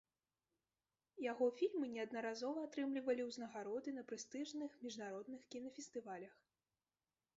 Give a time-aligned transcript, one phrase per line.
[1.31, 6.35] Яго фільмы неаднаразова атрымлівалі ўзнагароды на прэстыжных міжнародных кінафестывалях.